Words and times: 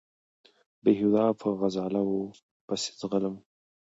بېهوده 0.83 1.25
په 1.39 1.47
غزاله 1.59 2.01
وو 2.07 2.19
پسې 2.67 2.91
ځغلم 2.99 3.35